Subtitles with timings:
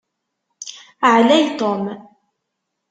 [1.13, 1.83] Ɛlay Tom.